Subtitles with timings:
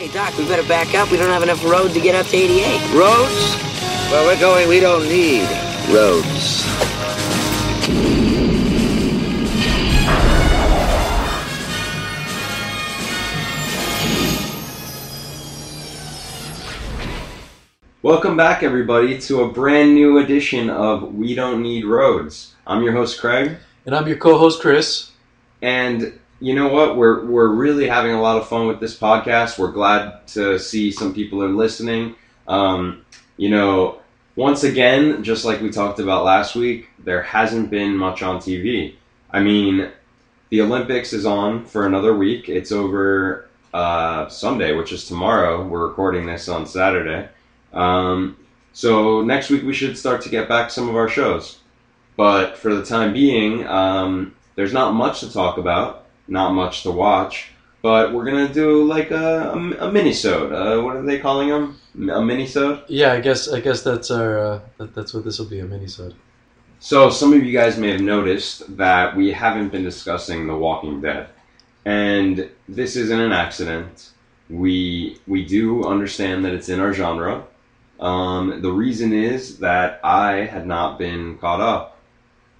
[0.00, 1.10] Hey, Doc, we better back up.
[1.10, 2.94] We don't have enough road to get up to 88.
[2.94, 3.56] Roads?
[4.10, 5.42] Well, we're going, we don't need
[5.92, 6.64] roads.
[18.00, 22.54] Welcome back, everybody, to a brand new edition of We Don't Need Roads.
[22.66, 25.10] I'm your host, Craig, And I'm your co-host Chris.
[25.60, 26.96] and you know what?
[26.96, 29.58] We're we're really having a lot of fun with this podcast.
[29.58, 32.16] We're glad to see some people are listening.
[32.48, 33.04] Um,
[33.36, 34.00] you know,
[34.36, 38.94] once again, just like we talked about last week, there hasn't been much on TV.
[39.30, 39.90] I mean,
[40.48, 42.48] the Olympics is on for another week.
[42.48, 45.62] It's over uh, Sunday, which is tomorrow.
[45.66, 47.28] We're recording this on Saturday.
[47.72, 48.36] Um,
[48.72, 51.58] so next week we should start to get back some of our shows.
[52.16, 56.90] But for the time being, um, there's not much to talk about, not much to
[56.90, 57.50] watch.
[57.82, 60.52] But we're gonna do like a, a, a mini-sode.
[60.52, 61.78] Uh, what are they calling them?
[62.10, 62.82] A mini-sode?
[62.88, 65.64] Yeah, I guess I guess that's our uh, that, that's what this will be a
[65.64, 66.14] mini sode.
[66.78, 71.00] So some of you guys may have noticed that we haven't been discussing The Walking
[71.00, 71.28] Dead,
[71.84, 74.10] and this isn't an accident.
[74.50, 77.44] We we do understand that it's in our genre.
[77.98, 81.98] Um, the reason is that I had not been caught up.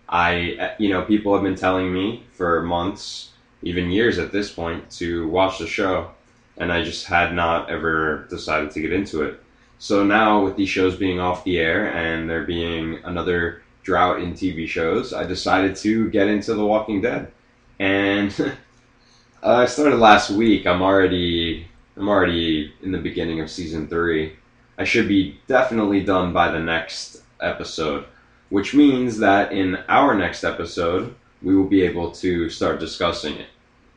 [0.09, 3.30] I you know people have been telling me for months,
[3.63, 6.11] even years at this point, to watch the show,
[6.57, 9.43] and I just had not ever decided to get into it.
[9.79, 14.35] So now with these shows being off the air and there being another drought in
[14.35, 17.33] TV shows, I decided to get into The Walking Dead,
[17.79, 18.57] and
[19.43, 20.67] I started last week.
[20.67, 21.67] I'm already
[21.97, 24.37] I'm already in the beginning of season three.
[24.79, 28.07] I should be definitely done by the next episode,
[28.49, 33.47] which means that in our next episode we will be able to start discussing it.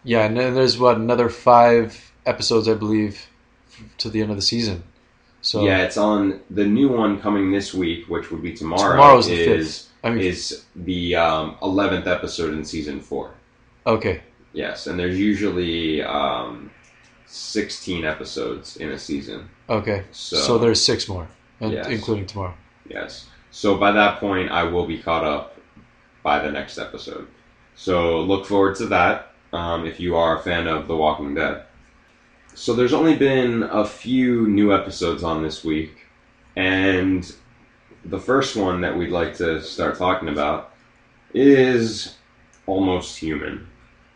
[0.03, 3.27] Yeah, and then there's what another five episodes, I believe,
[3.99, 4.83] to the end of the season.
[5.41, 8.91] So yeah, it's on the new one coming this week, which would be tomorrow.
[8.93, 13.31] Tomorrow's the is I mean, is the um, 11th episode in season four.
[13.85, 14.21] okay,
[14.53, 16.69] Yes, and there's usually um,
[17.25, 19.49] 16 episodes in a season.
[19.69, 20.03] okay.
[20.11, 21.27] So, So, there's six more,
[21.59, 21.87] Yes.
[21.87, 22.53] including tomorrow.
[22.87, 23.27] yes.
[23.51, 25.52] So by that point, I will be caught up
[26.23, 27.27] by the next episode.
[27.75, 31.63] So look forward to that um, if you are a fan of The Walking Dead.
[32.55, 36.05] So there's only been a few new episodes on this week,
[36.55, 37.31] and
[38.05, 40.71] the first one that we'd like to start talking about
[41.33, 42.15] is
[42.67, 43.67] Almost Human.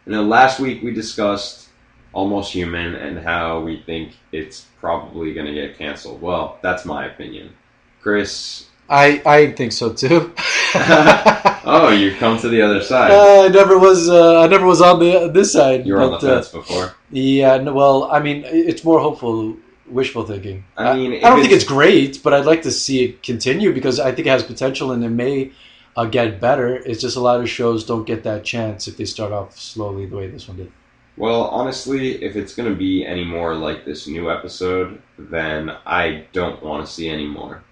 [0.05, 1.69] And then last week we discussed
[2.13, 6.21] Almost Human and how we think it's probably going to get canceled.
[6.21, 7.53] Well, that's my opinion.
[8.01, 10.33] Chris, I I think so too.
[11.67, 13.11] oh, you come to the other side.
[13.11, 14.09] Uh, I never was.
[14.09, 15.85] Uh, I never was on the this side.
[15.85, 16.93] you were on the but, uh, fence before.
[17.11, 17.57] yeah.
[17.57, 19.55] No, well, I mean, it's more hopeful,
[19.87, 20.63] wishful thinking.
[20.77, 23.23] I mean, if I don't think it's- it's great, but I'd like to see it
[23.23, 25.51] continue because I think it has potential and it may
[25.95, 26.75] uh, get better.
[26.75, 30.05] It's just a lot of shows don't get that chance if they start off slowly
[30.05, 30.71] the way this one did.
[31.17, 36.25] Well, honestly, if it's going to be any more like this new episode, then I
[36.31, 37.63] don't want to see any more.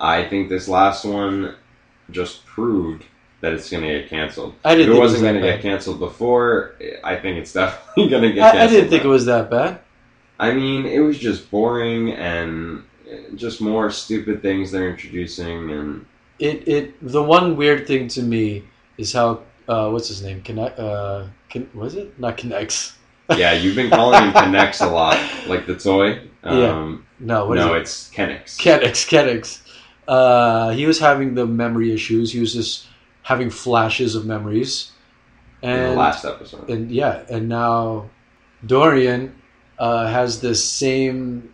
[0.00, 1.54] I think this last one
[2.10, 3.04] just proved
[3.40, 4.54] that it's going to get canceled.
[4.64, 7.52] I didn't it think it was wasn't going to get canceled before, I think it's
[7.52, 8.70] definitely going to get I, canceled.
[8.70, 9.80] I didn't think it was that bad.
[10.38, 12.84] I mean, it was just boring and
[13.34, 16.06] just more stupid things they're introducing, and
[16.38, 18.64] It it the one weird thing to me
[18.98, 22.98] is how uh, what's his name connect uh con- was it not connects
[23.36, 26.20] yeah, you've been calling him Connects a lot, like the toy.
[26.42, 28.56] Um, no what is no, it it's Kennex.
[28.58, 29.60] Kennex Kennex
[30.06, 32.86] uh, he was having the memory issues he was just
[33.28, 34.90] having flashes of memories
[35.60, 36.70] in and the last episode.
[36.70, 38.08] and yeah, and now
[38.64, 39.34] Dorian
[39.78, 41.52] uh, has this same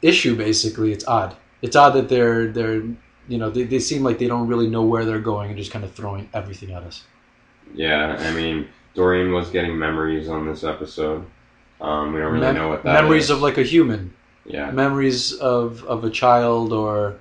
[0.00, 0.34] issue.
[0.34, 1.36] Basically, it's odd.
[1.60, 2.80] It's odd that they're they're
[3.28, 5.70] you know they, they seem like they don't really know where they're going and just
[5.70, 7.04] kind of throwing everything at us.
[7.74, 11.26] Yeah, I mean, Dorian was getting memories on this episode.
[11.82, 13.30] Um, we don't really Mem- know what that memories is.
[13.30, 14.14] of like a human,
[14.46, 17.18] yeah, memories of of a child or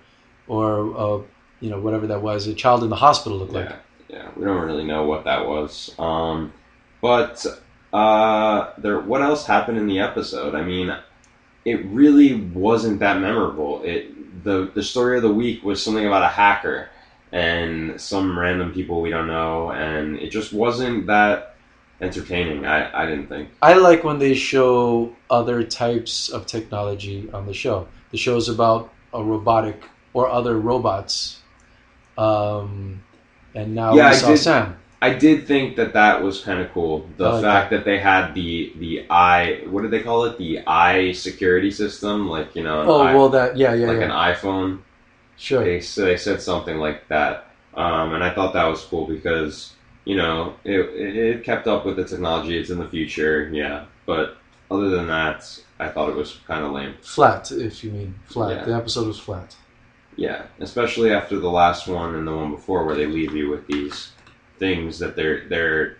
[0.47, 1.21] or uh,
[1.59, 3.75] you know whatever that was, a child in the hospital looked like.
[4.09, 4.29] Yeah.
[4.35, 5.93] We don't really know what that was.
[5.99, 6.53] Um,
[7.01, 7.45] but
[7.93, 10.55] uh, there, what else happened in the episode?
[10.55, 10.95] I mean,
[11.65, 13.81] it really wasn't that memorable.
[13.83, 16.89] It the the story of the week was something about a hacker
[17.31, 21.55] and some random people we don't know, and it just wasn't that
[22.01, 22.65] entertaining.
[22.65, 23.49] I I didn't think.
[23.61, 27.87] I like when they show other types of technology on the show.
[28.11, 29.83] The show's about a robotic
[30.13, 31.41] or other robots.
[32.17, 33.03] Um,
[33.55, 34.75] and now Yeah, we I saw did- Sam.
[35.01, 37.07] I did think that that was kind of cool.
[37.15, 37.85] The like fact that.
[37.85, 40.37] they had the the eye, what did they call it?
[40.37, 44.05] The eye security system, like you know, Oh eye- well, that yeah yeah like yeah
[44.05, 44.79] an iPhone.
[45.37, 45.63] sure.
[45.63, 49.71] They they said something like that, um, and I thought that was cool because
[50.03, 52.57] you know it, it it kept up with the technology.
[52.59, 53.85] It's in the future, yeah.
[54.05, 54.35] But
[54.69, 55.47] other than that,
[55.79, 56.95] I thought it was kind of lame.
[57.01, 58.51] Flat, if you mean flat.
[58.57, 58.65] Yeah.
[58.65, 59.55] The episode was flat.
[60.19, 63.65] Yeah, especially after the last one and the one before, where they leave you with
[63.67, 64.11] these
[64.57, 65.95] things that they're they're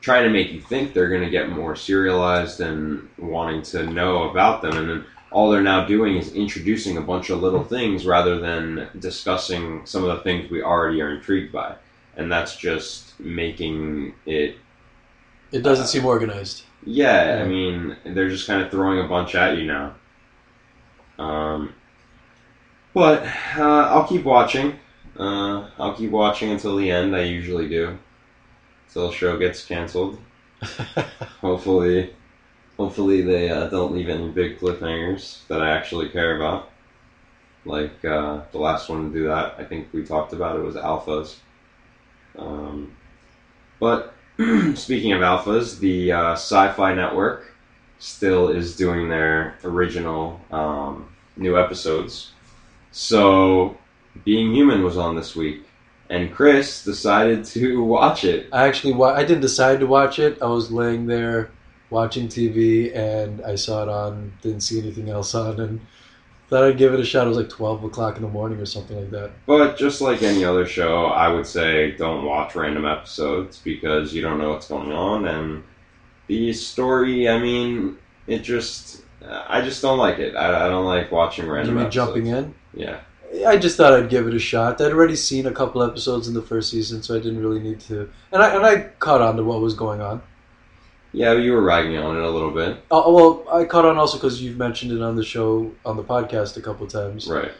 [0.00, 4.28] trying to make you think they're going to get more serialized and wanting to know
[4.30, 8.04] about them, and then all they're now doing is introducing a bunch of little things
[8.04, 11.76] rather than discussing some of the things we already are intrigued by,
[12.16, 14.56] and that's just making it.
[15.52, 16.64] It doesn't Uh, seem organized.
[16.84, 17.44] Yeah, Yeah.
[17.44, 19.94] I mean, they're just kind of throwing a bunch at you now.
[21.18, 21.74] Um,
[22.94, 23.24] but
[23.56, 24.78] uh, I'll keep watching.
[25.18, 27.14] Uh, I'll keep watching until the end.
[27.14, 27.98] I usually do.
[28.88, 30.18] Until the show gets canceled.
[31.40, 32.14] Hopefully,
[32.76, 36.70] hopefully they uh, don't leave any big cliffhangers that I actually care about.
[37.64, 40.74] Like uh, the last one to do that, I think we talked about it was
[40.76, 41.36] alphas.
[42.36, 42.96] Um,
[43.78, 44.14] but
[44.74, 47.54] speaking of alphas, the uh, Sci-Fi Network
[47.98, 52.32] still is doing their original um, new episodes.
[52.92, 53.76] So,
[54.24, 55.66] Being Human was on this week,
[56.10, 58.48] and Chris decided to watch it.
[58.52, 60.38] I actually wa- I didn't decide to watch it.
[60.42, 61.50] I was laying there
[61.90, 64.32] watching TV and I saw it on.
[64.42, 65.80] Didn't see anything else on and
[66.48, 67.26] thought I'd give it a shot.
[67.26, 69.30] It was like twelve o'clock in the morning or something like that.
[69.46, 74.20] But just like any other show, I would say don't watch random episodes because you
[74.22, 75.26] don't know what's going on.
[75.26, 75.62] And
[76.26, 77.96] the story, I mean,
[78.26, 80.36] it just, I just don't like it.
[80.36, 81.74] I, I don't like watching random.
[81.74, 82.06] You mean episodes.
[82.06, 82.54] jumping in?
[82.74, 83.00] Yeah.
[83.46, 84.80] I just thought I'd give it a shot.
[84.80, 87.80] I'd already seen a couple episodes in the first season, so I didn't really need
[87.80, 88.10] to.
[88.30, 90.22] And I and I caught on to what was going on.
[91.12, 92.82] Yeah, you were ragging on it a little bit.
[92.90, 96.04] Oh well, I caught on also because you've mentioned it on the show on the
[96.04, 97.52] podcast a couple times, Right.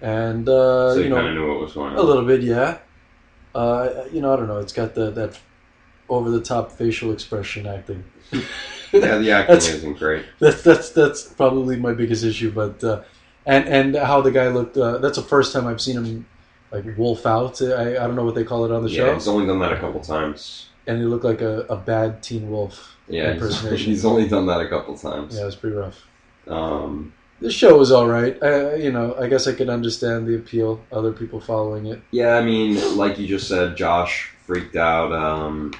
[0.00, 1.98] and uh, so you, you know kind of knew what was going on.
[1.98, 2.78] A little bit, yeah.
[3.54, 4.58] Uh, you know, I don't know.
[4.58, 5.38] It's got the that
[6.08, 8.04] over the top facial expression acting.
[8.94, 10.26] Yeah, the acting isn't great.
[10.38, 12.50] That's that's that's probably my biggest issue.
[12.52, 13.00] But uh,
[13.46, 14.76] and and how the guy looked.
[14.76, 16.26] Uh, that's the first time I've seen him
[16.70, 17.60] like wolf out.
[17.62, 19.04] I, I don't know what they call it on the show.
[19.04, 19.14] Yeah, show.
[19.14, 20.68] he's only done that a couple times.
[20.86, 22.96] And he looked like a, a bad teen wolf.
[23.08, 25.36] Yeah, he's, he's only done that a couple times.
[25.36, 26.06] Yeah, it was pretty rough.
[26.48, 28.40] Um, The show was all right.
[28.42, 30.80] I, you know, I guess I could understand the appeal.
[30.90, 32.00] Other people following it.
[32.10, 35.12] yeah, I mean, like you just said, Josh freaked out.
[35.12, 35.72] Um,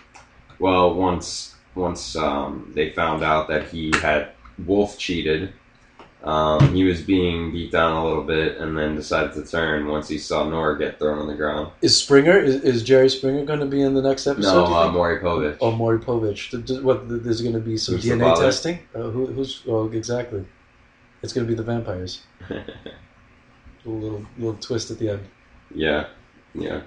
[0.59, 4.29] well, once once um, they found out that he had
[4.67, 5.53] wolf cheated,
[6.25, 10.09] um, he was being beat down a little bit, and then decided to turn once
[10.09, 11.73] he saw Nora get thrown on the ground.
[11.81, 14.69] Is Springer is, is Jerry Springer going to be in the next episode?
[14.69, 14.91] no, uh.
[14.93, 15.59] Maury Povich.
[15.61, 16.83] Oh, Maury Povich.
[16.83, 17.09] What?
[17.25, 18.79] There's going to be some Who's DNA testing.
[18.95, 19.63] Uh, who, who's?
[19.67, 20.45] Oh, exactly.
[21.23, 22.23] It's going to be the vampires.
[23.85, 25.25] A little little twist at the end.
[25.75, 26.07] Yeah,
[26.55, 26.83] yeah.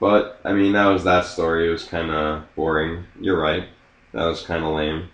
[0.00, 1.68] But I mean, that was that story.
[1.68, 3.04] It was kind of boring.
[3.18, 3.68] You're right.
[4.12, 5.08] That was kind of lame.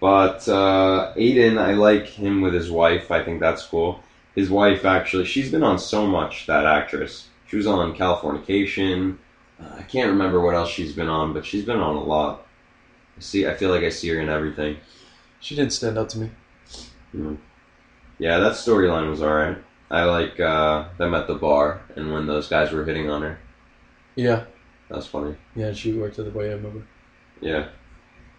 [0.00, 3.10] But uh, Aidan, I like him with his wife.
[3.10, 4.00] I think that's cool.
[4.34, 6.46] His wife actually, she's been on so much.
[6.46, 7.28] That actress.
[7.48, 9.16] She was on Californication.
[9.60, 12.46] Uh, I can't remember what else she's been on, but she's been on a lot.
[13.16, 14.76] I see, I feel like I see her in everything.
[15.40, 16.30] She didn't stand out to me.
[18.18, 19.56] Yeah, that storyline was alright.
[19.90, 23.38] I like uh, them at the bar and when those guys were hitting on her.
[24.16, 24.44] Yeah,
[24.88, 25.36] That was funny.
[25.54, 25.72] yeah.
[25.72, 26.82] She worked at the way I remember.
[27.40, 27.68] Yeah.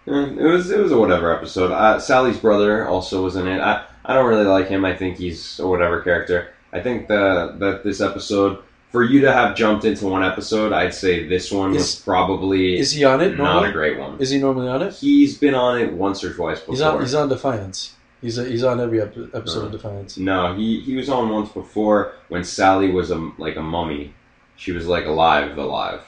[0.07, 1.71] Eh, It was it was a whatever episode.
[1.71, 3.59] Uh, Sally's brother also was in it.
[3.59, 4.85] I, I don't really like him.
[4.85, 6.49] I think he's a whatever character.
[6.73, 8.59] I think that that this episode,
[8.91, 12.77] for you to have jumped into one episode, I'd say this one was Is- probably
[12.77, 13.37] Is he on it?
[13.37, 13.69] not Normally?
[13.69, 14.19] a great one.
[14.19, 14.93] Is he normally on it?
[14.93, 16.73] He's been on it once or twice before.
[16.75, 17.01] He's on.
[17.01, 17.93] He's on Defiance.
[18.21, 19.65] He's a, he's on every ep- episode Uh.
[19.67, 20.17] of Defiance.
[20.17, 24.13] No, he he was on once before when Sally was a like a mummy.
[24.55, 26.01] She was like alive, alive.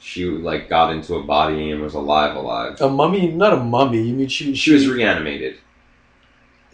[0.00, 2.80] She like got into a body and was alive, alive.
[2.80, 3.30] A mummy?
[3.32, 4.02] Not a mummy.
[4.02, 4.54] You mean she?
[4.54, 5.58] She was reanimated.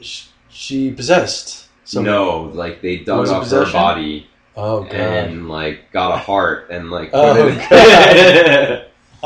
[0.00, 1.68] she, she possessed.
[1.84, 2.12] someone.
[2.12, 4.26] No, like they dug up her body
[4.56, 4.92] Oh god.
[4.94, 8.90] and like got a heart and like Oh, it.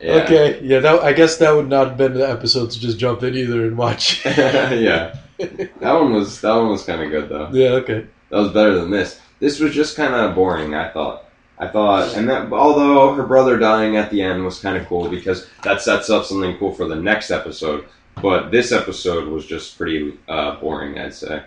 [0.00, 0.22] yeah.
[0.22, 3.22] Okay, yeah, that, I guess that would not have been the episode to just jump
[3.24, 4.24] in either and watch.
[4.26, 7.50] yeah, that one was that one was kind of good though.
[7.52, 8.06] yeah, okay.
[8.30, 9.20] That was better than this.
[9.40, 10.74] This was just kind of boring.
[10.74, 11.24] I thought.
[11.60, 15.08] I thought, and that although her brother dying at the end was kind of cool
[15.08, 17.86] because that sets up something cool for the next episode.
[18.22, 21.42] But this episode was just pretty uh, boring, I'd say.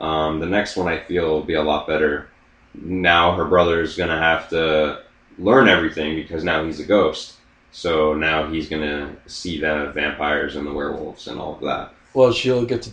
[0.00, 2.28] Um, the next one I feel will be a lot better.
[2.74, 5.02] Now her brother's gonna have to
[5.38, 7.34] learn everything because now he's a ghost.
[7.70, 11.92] So now he's gonna see the vampires and the werewolves and all of that.
[12.14, 12.90] Well, she'll get to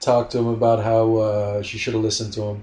[0.00, 2.62] talk to him about how uh, she should have listened to him.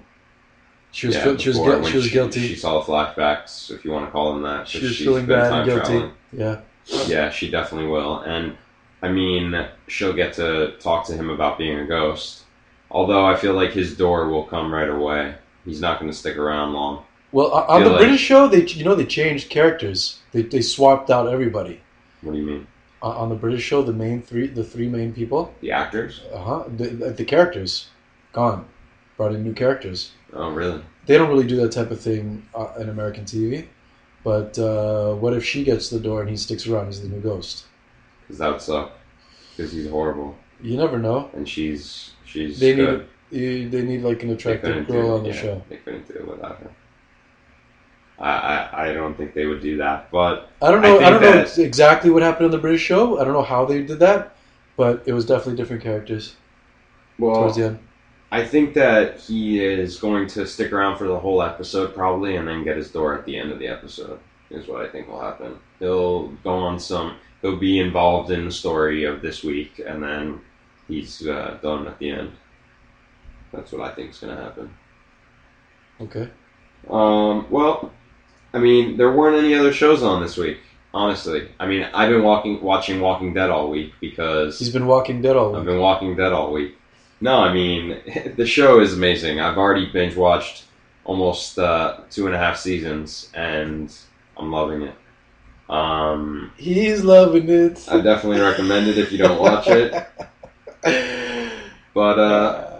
[0.91, 2.47] She was Yeah, she was when she was guilty.
[2.47, 4.67] She saw the flashbacks, if you want to call them that.
[4.67, 5.85] She was she's feeling bad and guilty.
[5.85, 6.11] traveling.
[6.33, 6.61] Yeah.
[7.07, 8.19] Yeah, she definitely will.
[8.21, 8.57] And
[9.01, 12.43] I mean, she'll get to talk to him about being a ghost.
[12.91, 15.35] Although I feel like his door will come right away.
[15.63, 17.05] He's not going to stick around long.
[17.31, 20.19] Well, on the like- British show, they you know they changed characters.
[20.31, 21.81] They they swapped out everybody.
[22.21, 22.67] What do you mean?
[23.03, 26.21] On on the British show, the main three, the three main people, The actors?
[26.33, 27.89] uh huh, the the characters,
[28.33, 28.65] gone,
[29.15, 30.11] brought in new characters.
[30.33, 30.81] Oh, really?
[31.05, 33.65] They don't really do that type of thing uh, in American TV.
[34.23, 36.87] But uh, what if she gets the door and he sticks around?
[36.87, 37.65] He's the new ghost.
[38.21, 38.91] Because that would suck.
[39.55, 41.29] Because he's horrible, You never know.
[41.33, 43.07] and she's she's They good.
[43.31, 45.61] need they need like an attractive girl do, on the yeah, show.
[45.69, 46.71] They couldn't do it without her.
[48.19, 50.97] I, I I don't think they would do that, but I don't know.
[50.99, 53.19] I, think don't know exactly what happened on the British show.
[53.19, 54.35] I don't know how they did that,
[54.77, 56.35] but it was definitely different characters
[57.17, 57.79] well, towards the end.
[58.31, 62.47] I think that he is going to stick around for the whole episode probably, and
[62.47, 64.19] then get his door at the end of the episode.
[64.51, 65.57] Is what I think will happen.
[65.79, 67.17] He'll go on some.
[67.41, 70.41] He'll be involved in the story of this week, and then
[70.87, 72.31] he's uh, done at the end.
[73.53, 74.73] That's what I think is going to happen.
[76.01, 76.29] Okay.
[76.89, 77.91] Um, well,
[78.53, 80.57] I mean, there weren't any other shows on this week.
[80.93, 85.21] Honestly, I mean, I've been walking, watching Walking Dead all week because He's been Walking
[85.21, 85.67] Dead all I've week.
[85.67, 86.75] been Walking Dead all week.
[87.21, 87.99] No, I mean,
[88.37, 89.39] the show is amazing.
[89.39, 90.65] I've already binge watched
[91.03, 93.93] almost uh, two and a half seasons, and
[94.37, 94.95] I'm loving it.
[95.69, 97.85] Um, He's loving it.
[97.89, 99.93] I definitely recommend it if you don't watch it.
[101.93, 102.71] But uh,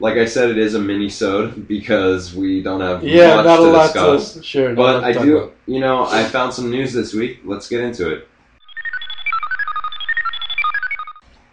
[0.00, 3.62] like I said, it is a mini-sode because we don't have yeah, much not a
[3.62, 4.32] to lot discuss.
[4.34, 4.74] to sure.
[4.74, 5.56] But I do, about.
[5.66, 7.40] you know, I found some news this week.
[7.44, 8.28] Let's get into it.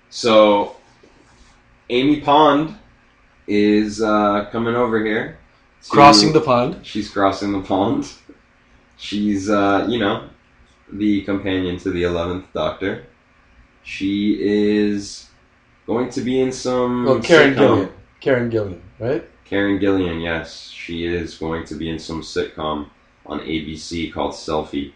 [0.09, 0.77] So,
[1.89, 2.75] Amy Pond
[3.47, 5.37] is uh, coming over here.
[5.83, 6.79] to- crossing the pond.
[6.83, 8.11] She's crossing the pond.
[8.97, 10.29] She's, uh, you know,
[10.91, 13.05] the companion to the 11th Doctor.
[13.83, 15.27] She is
[15.85, 17.05] going to be in some.
[17.05, 17.57] Well, Karen sitcom.
[17.57, 17.91] Gillan.
[18.21, 19.29] Karen Gillan, right?
[19.43, 20.69] Karen Gillan, yes.
[20.69, 22.89] She is going to be in some sitcom
[23.27, 24.93] on ABC called Selfie.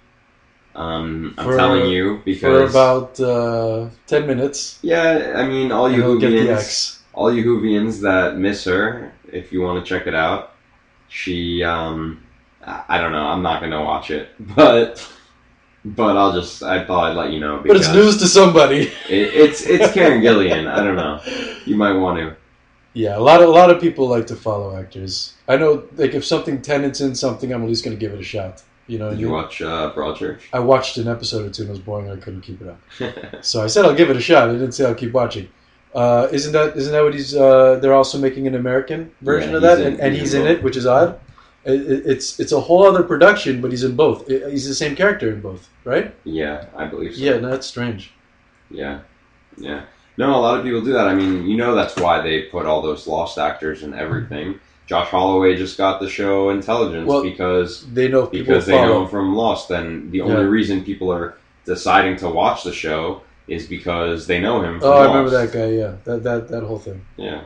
[0.80, 4.80] Um, I'm For- telling you because For about uh, ten minutes.
[4.82, 9.12] yeah, I mean all you he'll get the Whovians, all you Whovians that miss her,
[9.30, 10.54] if you want to check it out,
[11.10, 12.24] she um,
[12.66, 15.06] I don't know, I'm not gonna watch it, but
[15.84, 18.84] but I'll just I thought I'd let you know But because it's news to somebody.
[19.10, 20.66] it, it's it's Karen Gillan.
[20.72, 21.20] I don't know,
[21.66, 22.38] you might want to.
[22.94, 25.34] Yeah, a lot of a lot of people like to follow actors.
[25.48, 28.20] I know, like if something Tennant's in something, I'm at least going to give it
[28.20, 28.64] a shot.
[28.90, 30.42] You know, Did you watch uh, Broadchurch?
[30.52, 32.10] I watched an episode or two and it was boring.
[32.10, 32.80] I couldn't keep it up.
[33.46, 34.50] So I said I'll give it a shot.
[34.50, 35.48] I didn't say I'll keep watching.
[35.94, 37.36] Uh, isn't that isn't that what he's?
[37.36, 40.34] Uh, they're also making an American version Yeah, of that, in- and, and he's he's
[40.34, 41.20] in in it, which is odd.
[41.66, 44.30] It, it- it's it's a whole other production, but he's in both.
[44.30, 46.14] I- He's the same character in both, right?
[46.24, 47.22] yeah, I believe so.
[47.24, 48.12] Yeah, no, that's strange.
[48.72, 49.02] Yeah,
[49.58, 49.84] yeah.
[50.18, 51.08] No, a lot of people do that.
[51.08, 54.60] I mean, you know, that's why they put all those lost actors and everything.
[54.90, 58.88] Josh Holloway just got the show Intelligence Well, because They know people because they know
[58.88, 59.04] follow.
[59.04, 59.70] him from Lost.
[59.70, 60.50] And the only Yeah.
[60.50, 64.80] reason people are deciding to watch the show is because they know him.
[64.80, 65.68] From Oh, I remember that guy.
[65.68, 67.02] Yeah, that that that whole thing.
[67.18, 67.42] Yeah,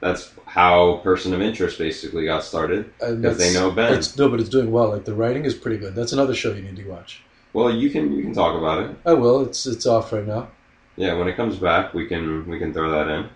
[0.00, 3.92] that's how Person of Interest basically got started because they know Ben.
[3.94, 4.88] It's no, but it's doing well.
[4.90, 5.94] Like the writing is pretty good.
[5.94, 7.22] That's another show you need to watch.
[7.52, 8.90] Well, you can you can talk about it.
[9.06, 9.42] I will.
[9.42, 10.48] It's it's off right now.
[10.96, 13.28] Yeah, when it comes back, we can we can throw that in.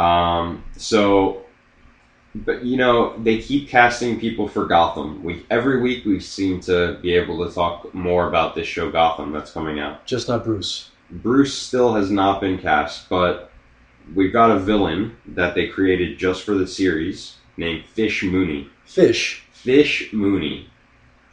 [0.00, 1.42] Um, so,
[2.34, 5.22] but you know, they keep casting people for Gotham.
[5.24, 9.32] We every week we seem to be able to talk more about this show Gotham
[9.32, 10.06] that's coming out.
[10.06, 10.90] Just not Bruce.
[11.10, 13.50] Bruce still has not been cast, but
[14.14, 18.68] we've got a villain that they created just for the series named Fish Mooney.
[18.84, 19.44] Fish.
[19.52, 20.68] Fish Mooney.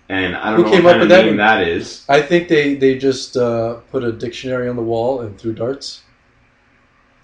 [0.10, 2.06] And I don't Who know came what up with that name that is.
[2.08, 6.02] I think they they just uh, put a dictionary on the wall and threw darts,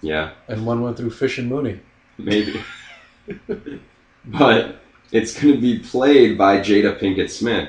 [0.02, 1.80] Yeah, and one went through Fish and Mooney.
[2.18, 2.62] Maybe.
[4.26, 4.76] but
[5.12, 7.68] it's going to be played by Jada Pinkett Smith.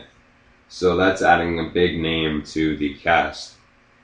[0.67, 3.53] So that's adding a big name to the cast.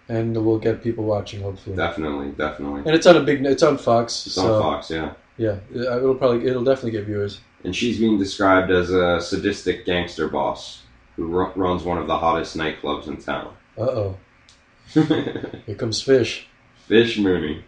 [0.09, 1.75] and we'll get people watching hopefully.
[1.75, 2.81] Definitely, definitely.
[2.85, 3.43] And it's on a big.
[3.45, 4.25] It's on Fox.
[4.27, 5.13] It's so on Fox, yeah.
[5.37, 7.39] yeah, it'll probably it'll definitely get viewers.
[7.63, 10.83] And she's being described as a sadistic gangster boss
[11.15, 13.55] who ru- runs one of the hottest nightclubs in town.
[13.77, 14.17] Uh oh,
[14.93, 16.47] here comes Fish.
[16.87, 17.63] Fish Mooney.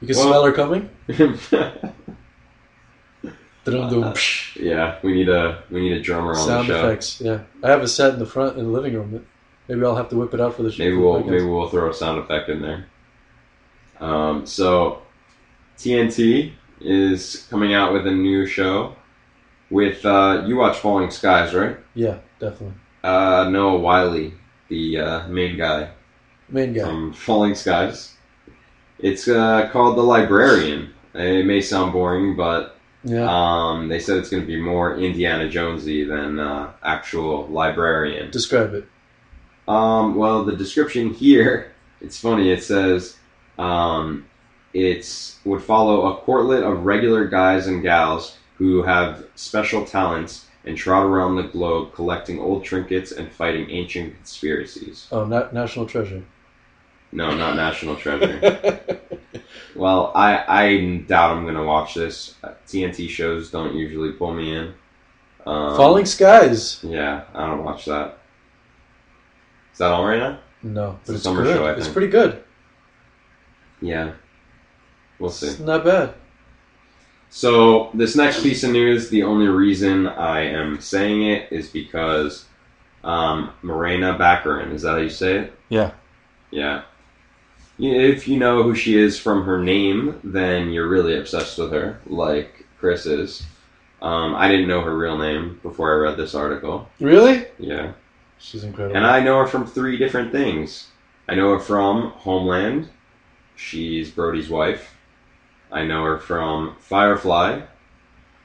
[0.00, 0.88] You can Well- smell her coming.
[3.74, 4.14] Uh.
[4.56, 6.80] Yeah, we need a we need a drummer on sound the show.
[6.80, 7.20] Sound effects.
[7.20, 9.26] Yeah, I have a set in the front in the living room.
[9.68, 10.82] Maybe I'll have to whip it out for the show.
[10.82, 12.86] Maybe we'll maybe we'll throw a sound effect in there.
[14.00, 15.02] Um, so
[15.76, 18.96] TNT is coming out with a new show
[19.70, 21.76] with uh, you watch Falling Skies, right?
[21.94, 22.74] Yeah, definitely.
[23.04, 24.30] Uh, Noah Wyle,
[24.68, 25.90] the uh, main guy
[26.48, 26.82] Main guy.
[26.82, 28.14] from Falling Skies.
[28.98, 30.94] It's uh, called The Librarian.
[31.14, 33.26] It may sound boring, but yeah.
[33.28, 38.30] um, they said it's going to be more Indiana Jonesy than uh, actual librarian.
[38.30, 38.88] Describe it.
[39.66, 42.50] Um, well, the description here, it's funny.
[42.50, 43.16] It says
[43.58, 44.26] um,
[44.72, 50.76] it's would follow a courtlet of regular guys and gals who have special talents and
[50.76, 55.06] trot around the globe collecting old trinkets and fighting ancient conspiracies.
[55.12, 56.22] Oh, na- National Treasure.
[57.12, 58.90] No, not National Treasure.
[59.74, 62.34] well, I I doubt I'm gonna watch this.
[62.66, 64.74] TNT shows don't usually pull me in.
[65.46, 66.80] Um, Falling Skies.
[66.82, 68.18] Yeah, I don't watch that.
[69.72, 70.38] Is that all right now?
[70.62, 71.56] No, It's but a it's summer good.
[71.56, 72.42] show, it's pretty good.
[73.80, 74.12] Yeah.
[75.18, 75.46] We'll see.
[75.48, 76.14] It's not bad.
[77.30, 82.46] So, this next piece of news, the only reason I am saying it is because
[83.04, 85.52] um, Morena Baccarin, is that how you say it?
[85.68, 85.92] Yeah.
[86.50, 86.82] Yeah.
[87.78, 92.00] If you know who she is from her name, then you're really obsessed with her,
[92.06, 93.44] like Chris is.
[94.02, 96.88] Um, I didn't know her real name before I read this article.
[97.00, 97.46] Really?
[97.58, 97.92] Yeah.
[98.38, 98.96] She's incredible.
[98.96, 100.88] And I know her from three different things.
[101.28, 102.88] I know her from Homeland.
[103.56, 104.94] She's Brody's wife.
[105.70, 107.60] I know her from Firefly.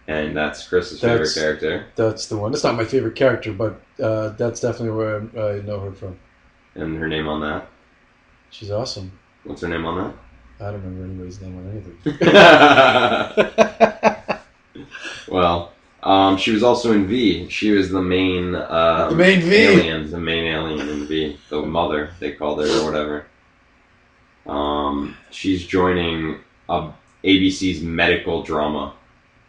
[0.07, 1.85] And that's Chris's That's- favorite character.
[1.95, 2.53] That's the one.
[2.53, 6.19] It's not my favorite character, but uh, that's definitely where I know her from.
[6.75, 7.67] And her name on that.
[8.49, 9.17] She's awesome.
[9.43, 10.13] What's her name on that?
[10.65, 11.97] I don't remember anybody's name on anything.
[15.27, 15.73] well,
[16.03, 17.47] um, she was also in V.
[17.49, 19.55] She was the main, um, The main V.
[19.55, 23.25] alien, the main alien in V, the mother they called her or whatever.
[24.45, 26.91] Um, she's joining a,
[27.23, 28.93] ABC's medical drama.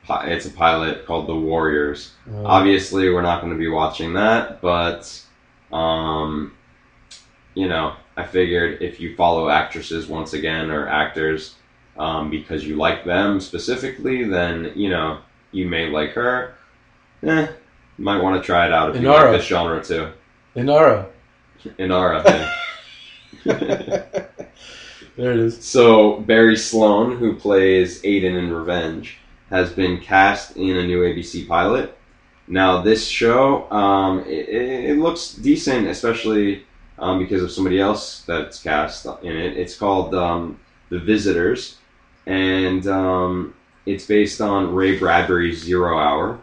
[0.09, 2.13] It's a pilot called The Warriors.
[2.31, 5.21] Uh, Obviously, we're not going to be watching that, but
[5.73, 6.53] um,
[7.55, 11.57] you know, I figured if you follow actresses once again or actors
[11.97, 15.21] um, because you like them specifically, then you know
[15.53, 16.55] you may like her.
[17.23, 17.49] Eh,
[17.99, 20.13] might want to try it out if you like this genre too.
[20.57, 21.07] Inara.
[21.79, 22.51] Inara.
[25.17, 25.65] There it is.
[25.65, 31.47] So Barry Sloan, who plays Aiden in Revenge, has been cast in a new ABC
[31.47, 31.97] pilot.
[32.49, 36.67] Now this show, um, it it looks decent, especially
[36.99, 39.57] um, because of somebody else that's cast in it.
[39.57, 41.79] It's called um, The Visitors,
[42.27, 43.55] and um,
[43.87, 46.41] it's based on Ray Bradbury's Zero Hour.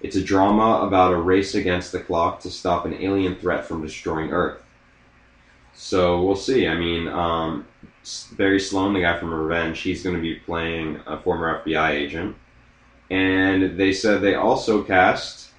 [0.00, 3.82] It's a drama about a race against the clock to stop an alien threat from
[3.82, 4.62] destroying Earth.
[5.74, 6.66] So we'll see.
[6.66, 7.66] I mean, um,
[8.32, 12.36] Barry Sloan, the guy from Revenge, he's going to be playing a former FBI agent.
[13.10, 15.50] And they said they also cast.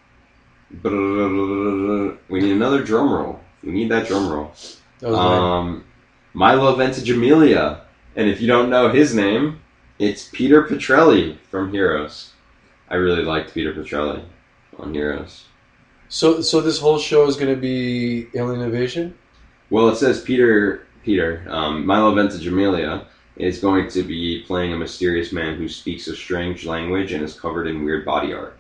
[0.84, 3.40] We need another drum roll.
[3.64, 4.52] We need that drum roll.
[5.00, 5.14] That.
[5.14, 5.86] Um,
[6.34, 7.82] Milo Ventimiglia.
[8.16, 9.62] And if you don't know his name,
[10.00, 12.32] it's Peter Petrelli from Heroes.
[12.90, 14.24] I really liked Peter Petrelli
[14.78, 15.46] on Heroes.
[16.10, 19.18] So, so this whole show is going to be alien invasion.
[19.70, 23.06] Well, it says Peter Peter um, Milo Ventimiglia
[23.38, 27.40] is going to be playing a mysterious man who speaks a strange language and is
[27.40, 28.60] covered in weird body art.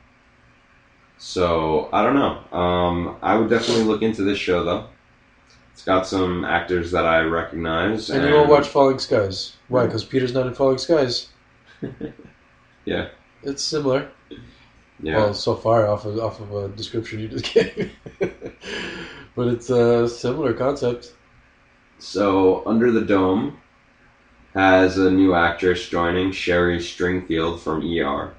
[1.23, 2.57] So I don't know.
[2.57, 4.88] Um, I would definitely look into this show though.
[5.71, 8.10] It's got some actors that I recognize.
[8.10, 9.55] And you won't watch Falling Skies.
[9.67, 9.86] Why?
[9.86, 11.29] Because Peter's not in Falling Skies.
[12.84, 13.10] Yeah.
[13.43, 14.10] It's similar.
[15.03, 15.17] Yeah.
[15.17, 17.91] Well, so far off of off of a description you just gave,
[19.36, 21.13] but it's a similar concept.
[21.99, 23.60] So Under the Dome
[24.55, 28.34] has a new actress joining, Sherry Stringfield from ER.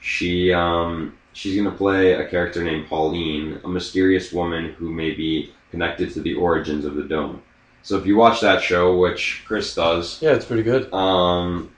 [0.00, 5.52] She um, she's gonna play a character named Pauline, a mysterious woman who may be
[5.70, 7.42] connected to the origins of the dome.
[7.82, 10.92] So if you watch that show, which Chris does, Yeah, it's pretty good.
[10.94, 11.70] um,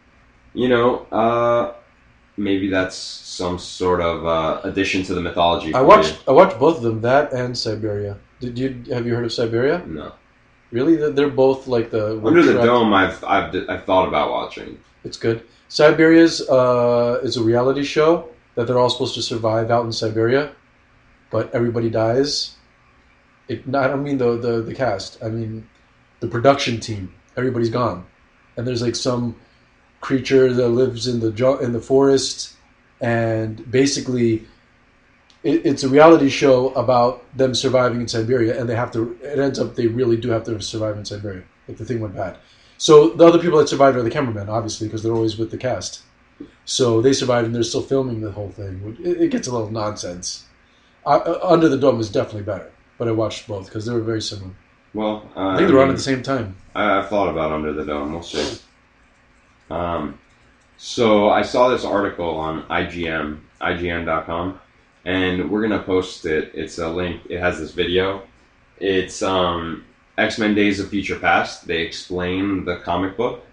[0.55, 1.73] you know, uh,
[2.37, 5.75] maybe that's some sort of uh, addition to the mythology.
[5.75, 8.17] I watched I watched both of them, that and Siberia.
[8.41, 9.83] Did you have you heard of Siberia?
[9.87, 10.13] No,
[10.73, 14.31] Really, They're- they're both like the Under the trapped- Dome, I've I've I've thought about
[14.31, 14.79] watching.
[15.05, 15.43] It's good.
[15.69, 20.53] Siberia's uh, is a reality show that they're all supposed to survive out in Siberia,
[21.31, 22.57] but everybody dies.
[23.49, 25.23] It, I don't mean the, the the cast.
[25.23, 25.69] I mean
[26.19, 27.15] the production team.
[27.37, 28.05] Everybody's gone,
[28.57, 29.37] and there's like some
[30.01, 32.57] creature that lives in the in the forest
[33.01, 34.47] and basically,
[35.43, 39.19] it, it's a reality show about them surviving in Siberia, and they have to.
[39.23, 41.43] It ends up they really do have to survive in Siberia.
[41.69, 42.39] Like the thing went bad.
[42.79, 45.59] So the other people that survived are the cameramen, obviously, because they're always with the
[45.59, 46.03] cast.
[46.67, 48.97] So they survived, and they're still filming the whole thing.
[49.03, 50.45] It, it gets a little nonsense.
[51.07, 54.21] Uh, Under the Dome is definitely better, but I watched both because they were very
[54.21, 54.51] similar.
[54.93, 56.57] Well, uh, I think they were on mean, at the same time.
[56.75, 58.13] I, I've thought about Under the Dome.
[58.13, 58.59] We'll see.
[59.71, 60.19] Um,
[60.77, 64.61] so I saw this article on IGM, IGN.com,
[65.05, 66.51] and we're gonna post it.
[66.53, 67.23] It's a link.
[67.31, 68.23] It has this video.
[68.81, 69.85] It's um,
[70.19, 71.69] X Men: Days of Future Past.
[71.69, 73.45] They explain the comic book.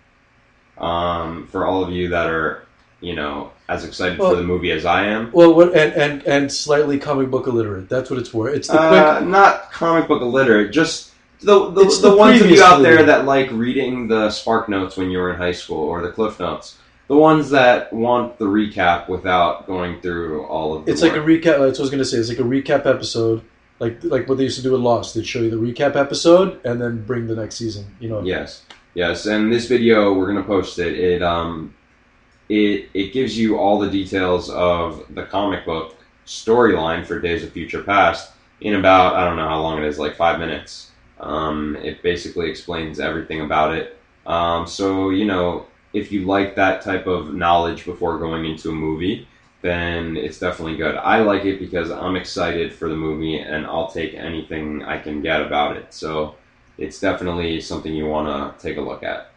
[0.80, 2.63] Um, for all of you that are,
[3.04, 5.30] you know, as excited Well- for the movie as I am.
[5.32, 7.90] Well, what and, and and slightly comic book illiterate.
[7.90, 8.50] That's what it's for.
[8.50, 9.30] It's the Uh, quick.
[9.30, 11.12] not comic book illiterate, just
[11.42, 14.96] the the, the, the ones of you out there that like reading the Spark Notes
[14.98, 16.78] when you were in high school or the Cliff Notes.
[17.10, 21.18] The ones that want the recap without going through all of the It's like a
[21.18, 21.60] recap.
[21.60, 22.18] That's what I was gonna say.
[22.18, 23.42] It's like a recap episode,
[23.80, 25.14] like like what they used to do with Lost.
[25.14, 27.86] They'd show you the recap episode and then bring the next season.
[28.00, 28.22] You know.
[28.24, 28.64] Yes,
[28.94, 30.98] yes, and this video we're gonna post it.
[30.98, 31.74] It um,
[32.50, 37.52] it it gives you all the details of the comic book storyline for Days of
[37.52, 40.92] Future Past in about I don't know how long it is, like five minutes.
[41.20, 43.98] Um, it basically explains everything about it.
[44.26, 48.74] Um, so you know, if you like that type of knowledge before going into a
[48.74, 49.28] movie,
[49.62, 50.96] then it's definitely good.
[50.96, 55.22] I like it because I'm excited for the movie and I'll take anything I can
[55.22, 55.94] get about it.
[55.94, 56.36] So
[56.78, 59.33] it's definitely something you want to take a look at.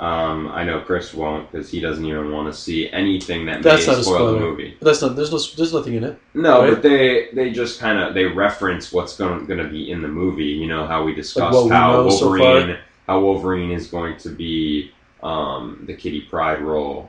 [0.00, 3.86] Um, I know Chris won't because he doesn't even want to see anything that That's
[3.86, 4.76] may not a spoil the movie.
[4.80, 5.14] But that's not.
[5.14, 5.38] There's no.
[5.56, 6.18] There's nothing in it.
[6.34, 6.70] No, Right.
[6.72, 10.46] but they they just kind of they reference what's going to be in the movie.
[10.46, 12.76] You know how we discussed we how so Wolverine
[13.06, 14.90] how Wolverine is going to be
[15.22, 17.08] um, the Kitty Pryde role.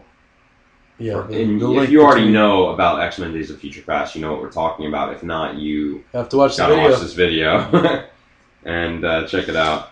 [1.00, 1.26] Yeah.
[1.28, 4.14] the- and the if you already between- know about X Men: Days of Future Past,
[4.14, 5.12] you know what we're talking about.
[5.12, 6.92] If not, you have to watch gotta video.
[6.92, 8.06] watch this video
[8.64, 9.90] and uh, check it out.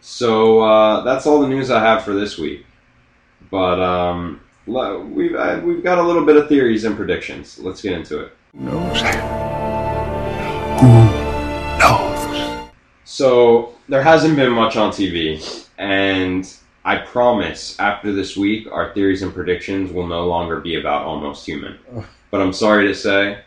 [0.00, 2.64] So uh, that's all the news I have for this week.
[3.50, 7.58] But um, we've uh, we've got a little bit of theories and predictions.
[7.58, 8.32] Let's get into it.
[8.54, 9.00] knows?
[10.80, 10.88] Who
[11.78, 12.68] knows?
[13.04, 16.52] So there hasn't been much on TV, and
[16.84, 21.46] I promise after this week, our theories and predictions will no longer be about Almost
[21.46, 21.78] Human.
[22.30, 23.40] But I'm sorry to say,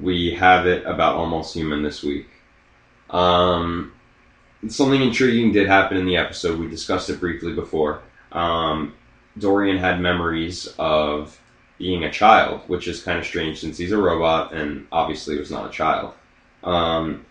[0.00, 2.28] we have it about Almost Human this week.
[3.10, 3.92] Um,
[4.68, 6.58] something intriguing did happen in the episode.
[6.58, 8.02] We discussed it briefly before.
[8.32, 8.94] Um,
[9.38, 11.38] Dorian had memories of
[11.78, 15.50] being a child, which is kind of strange since he's a robot and obviously was
[15.50, 16.12] not a child.
[16.62, 17.24] Um,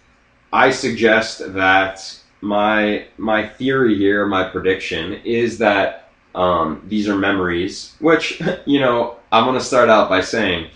[0.51, 7.95] I suggest that my my theory here, my prediction is that um, these are memories,
[7.99, 10.69] which you know I'm going to start out by saying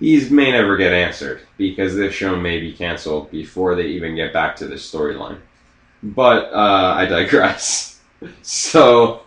[0.00, 4.32] these may never get answered because this show may be canceled before they even get
[4.32, 5.38] back to this storyline.
[6.04, 8.00] But uh, I digress.
[8.42, 9.22] so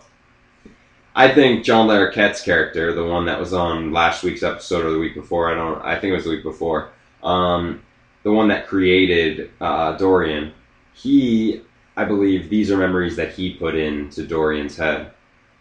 [1.14, 4.98] I think John Larroquette's character, the one that was on last week's episode or the
[4.98, 6.90] week before, I don't, I think it was the week before.
[7.22, 7.82] Um,
[8.22, 10.52] the one that created uh, Dorian,
[10.94, 11.62] he,
[11.96, 15.12] I believe, these are memories that he put into Dorian's head,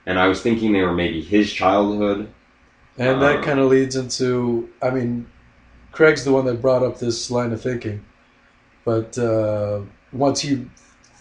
[0.05, 2.31] and I was thinking they were maybe his childhood.
[2.97, 5.27] And that Um, kind of leads into, I mean,
[5.91, 8.05] Craig's the one that brought up this line of thinking.
[8.85, 10.67] But uh, once he,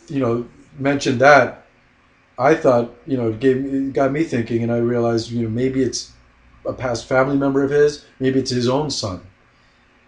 [0.09, 0.47] you know,
[0.79, 1.66] mentioned that,
[2.38, 5.83] I thought, you know, it, gave, got me thinking, and I realized, you know, maybe
[5.83, 6.12] it's
[6.66, 9.27] a past family member of his, maybe it's his own son.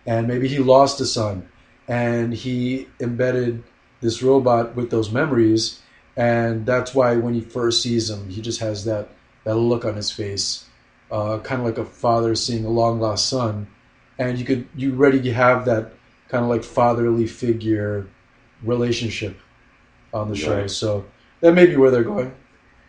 [0.06, 1.48] And maybe he lost a son,
[1.86, 3.62] and he embedded
[4.00, 5.80] this robot with those memories,
[6.16, 9.08] and that's why when he first sees him, he just has that,
[9.44, 10.68] that look on his face
[11.10, 13.66] uh, kind of like a father seeing a long lost son,
[14.18, 15.92] and you could you already have that
[16.28, 18.06] kind of like fatherly figure
[18.62, 19.38] relationship
[20.12, 20.60] on the show.
[20.60, 20.70] Right.
[20.70, 21.04] So
[21.40, 22.32] that may be where they're going.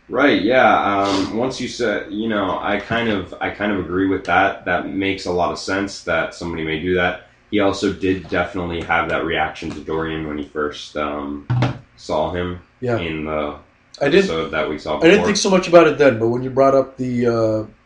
[0.10, 0.41] Right.
[0.41, 1.03] Yeah.
[1.03, 4.65] Um, once you said, you know, I kind of, I kind of agree with that.
[4.65, 7.27] That makes a lot of sense that somebody may do that.
[7.51, 11.47] He also did definitely have that reaction to Dorian when he first um,
[11.95, 13.58] saw him Yeah, in the
[14.01, 14.19] I didn't.
[14.25, 14.95] episode that we saw.
[14.95, 15.08] Before.
[15.08, 17.32] I didn't think so much about it then, but when you brought up the, uh,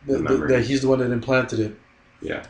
[0.06, 1.80] the, The the that he's the one that implanted it.
[2.22, 2.44] Yeah.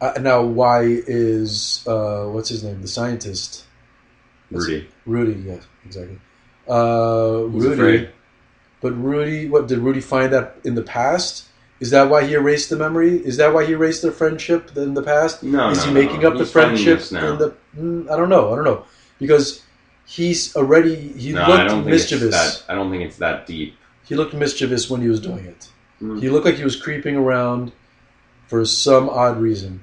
[0.00, 2.80] Uh, now, why is uh, what's his name?
[2.82, 3.65] The scientist
[4.50, 4.88] Rudy.
[5.06, 5.42] Rudy.
[5.44, 6.18] Yes, exactly.
[6.68, 7.72] Uh, Rudy.
[7.72, 8.10] afraid.
[8.80, 11.48] But Rudy, what did Rudy find that in the past?
[11.80, 13.16] Is that why he erased the memory?
[13.16, 15.42] Is that why he erased their friendship in the past?
[15.42, 15.70] No.
[15.70, 16.00] Is no, he no.
[16.00, 17.54] making up the He's finding friendship in the?
[17.76, 18.52] Mm, I don't know.
[18.52, 18.84] I don't know
[19.18, 19.62] because
[20.06, 22.34] he's already he no, I looked mischievous.
[22.34, 22.72] it's that.
[22.72, 23.76] I don't think it's that deep.
[24.04, 25.68] He looked mischievous when he was doing it.
[26.00, 26.20] Mm.
[26.20, 27.72] He looked like he was creeping around.
[28.46, 29.82] for some odd reason.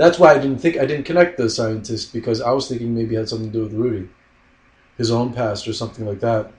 [0.00, 3.16] That's why I didn't think I didn't connect the scientist because I was thinking maybe
[3.16, 4.08] it had something to do with Rudy,
[4.96, 6.52] his own past or something like that.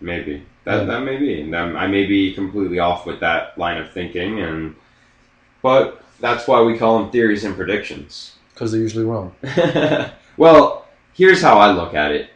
[0.00, 0.84] Maybe that Yeah.
[0.84, 1.42] that may be.
[1.42, 4.74] And I may be completely off with that line of thinking, and
[5.60, 8.36] but that's why we call them theories and predictions.
[8.54, 9.34] Because they're usually wrong.
[10.38, 12.30] well, here's how I look at it.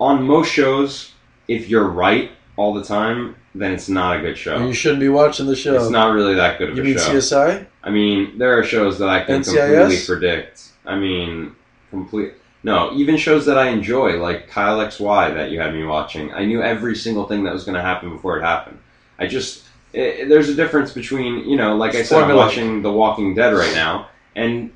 [0.00, 1.12] On most shows,
[1.46, 4.66] if you're right all the time, then it's not a good show.
[4.66, 5.76] You shouldn't be watching the show.
[5.76, 6.82] It's not really that good of a show.
[6.82, 7.36] you a mean show.
[7.36, 7.66] CSI?
[7.82, 9.78] I mean, there are shows that I can NCIS?
[9.78, 10.68] completely predict.
[10.84, 11.54] I mean,
[11.90, 12.34] complete.
[12.64, 16.32] No, even shows that I enjoy, like Kyle XY that you had me watching.
[16.32, 18.78] I knew every single thing that was going to happen before it happened.
[19.18, 19.64] I just
[19.94, 23.54] i there's a difference between you know, like I said, I'm watching The Walking Dead
[23.54, 24.72] right now, and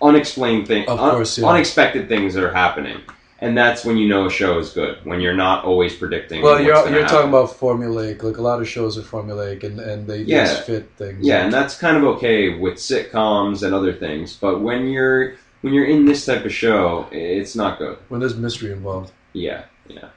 [0.00, 1.46] unexplained things, Of course, yeah.
[1.46, 3.00] unexpected things that are happening,
[3.42, 4.98] and that's when you know a show is good.
[5.04, 6.42] When you're not always predicting.
[6.42, 7.06] Well, you're you're happen.
[7.08, 8.22] talking about formulaic.
[8.22, 10.44] Like a lot of shows are formulaic, and and they Yeah.
[10.44, 11.26] just fit things.
[11.26, 15.74] Yeah, and that's kind of okay with sitcoms and other things, but when you're when
[15.74, 17.96] you're in this type of show, it's not good.
[18.08, 19.10] when there's mystery involved.
[19.32, 20.08] Yeah, yeah.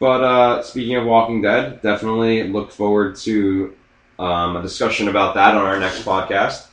[0.00, 3.74] But uh, speaking of Walking Dead, definitely look forward to
[4.18, 6.68] um, a discussion about that on our next podcast,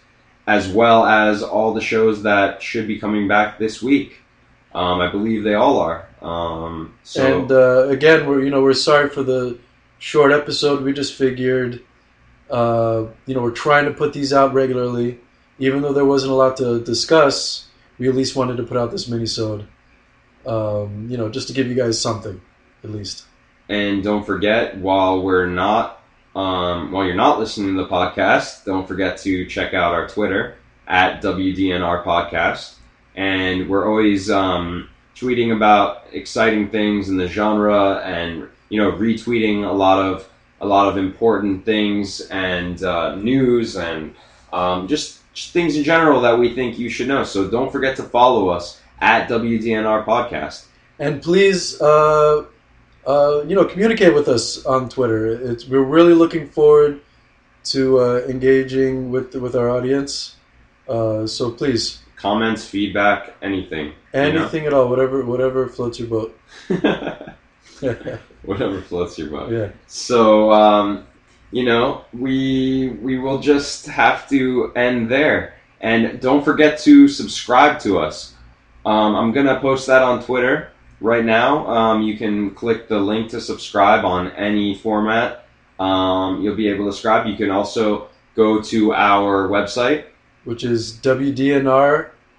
[0.46, 4.22] as well as all the shows that should be coming back this week.
[4.76, 6.06] Um, I believe they all are.
[6.22, 9.58] Um, so And uh, again, we're you know we're sorry for the
[10.00, 10.84] short episode.
[10.84, 11.82] We just figured,
[12.50, 15.20] uh, you know, we're trying to put these out regularly,
[15.60, 17.68] even though there wasn't a lot to discuss.
[17.98, 19.66] We at least wanted to put out this mini-sode,
[20.46, 22.42] um, you know, just to give you guys something,
[22.84, 23.24] at least.
[23.70, 26.04] And don't forget, while we're not,
[26.36, 30.58] um, while you're not listening to the podcast, don't forget to check out our Twitter
[30.86, 32.76] at WDNR Podcast.
[33.16, 39.64] And we're always um, tweeting about exciting things in the genre, and you know, retweeting
[39.64, 40.28] a lot of
[40.62, 44.16] a lot of important things and uh, news and
[44.54, 47.24] um, just, just things in general that we think you should know.
[47.24, 50.66] So don't forget to follow us at WDNR Podcast.
[50.98, 52.46] And please, uh,
[53.06, 55.28] uh, you know, communicate with us on Twitter.
[55.52, 57.02] It's we're really looking forward
[57.66, 60.36] to uh, engaging with with our audience.
[60.88, 63.86] Uh, so please, Comments, feedback, anything.
[63.88, 63.94] you
[64.34, 64.42] know?
[64.42, 66.40] anything at all, whatever whatever floats your boat.
[68.44, 69.52] Whatever floats your boat.
[69.52, 69.70] Yeah.
[69.88, 71.06] So, um,
[71.52, 75.56] you know, we we will just have to end there.
[75.82, 78.34] And don't forget to subscribe to us.
[78.86, 81.68] Um, I'm gonna post that on Twitter right now.
[81.68, 85.46] Um, you can click the link to subscribe on any format.
[85.80, 87.28] Um, you'll be able to subscribe.
[87.28, 90.06] You can also go to our website.
[90.46, 90.94] which is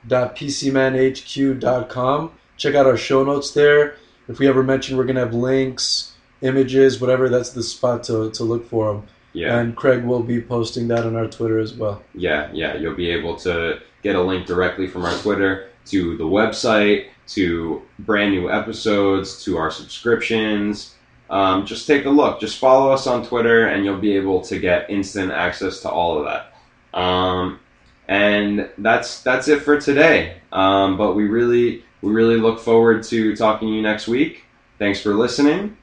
[0.08, 2.32] wdnr.pcmanhq.com.
[2.56, 3.96] Check out our show notes there.
[4.28, 8.30] If we ever mention we're going to have links, images, whatever, that's the spot to,
[8.32, 9.06] to look for them.
[9.32, 12.02] Yeah, And Craig will be posting that on our Twitter as well.
[12.14, 12.74] yeah, yeah.
[12.76, 17.82] You'll be able to get a link directly from our Twitter to the website, to
[17.98, 20.94] brand new episodes, to our subscriptions.
[21.28, 22.40] Um, just take a look.
[22.40, 26.18] Just follow us on Twitter, and you'll be able to get instant access to all
[26.18, 26.98] of that.
[26.98, 27.60] Um,
[28.08, 30.36] and that's that's it for today.
[30.52, 34.44] Um, but we really we really look forward to talking to you next week.
[34.78, 35.76] Thanks for listening.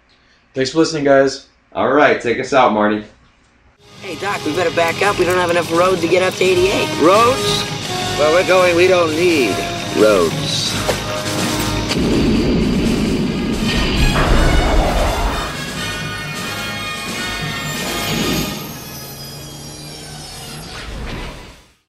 [0.53, 1.47] Thanks for listening, guys.
[1.73, 3.03] All right, take us out, Marty.
[4.01, 5.17] Hey, Doc, we better back up.
[5.17, 7.01] We don't have enough road to get up to 88.
[7.01, 7.63] Roads?
[8.19, 9.55] Well, we're going, we don't need
[9.97, 11.02] roads.